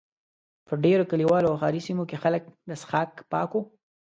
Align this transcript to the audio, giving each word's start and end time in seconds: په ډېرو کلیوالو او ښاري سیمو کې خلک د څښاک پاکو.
په 0.67 0.73
ډېرو 0.83 1.03
کلیوالو 1.11 1.49
او 1.51 1.59
ښاري 1.61 1.81
سیمو 1.87 2.03
کې 2.09 2.21
خلک 2.23 2.43
د 2.69 2.71
څښاک 2.81 3.11
پاکو. 3.31 3.61